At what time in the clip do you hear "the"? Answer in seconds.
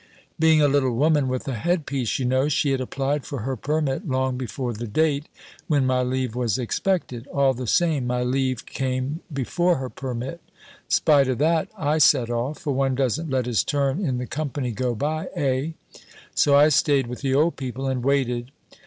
4.73-4.87, 7.53-7.67, 14.17-14.25, 17.21-17.35